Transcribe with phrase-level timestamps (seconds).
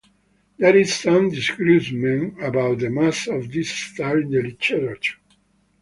[0.57, 5.19] There is some disagreement about the mass of this star in the literature.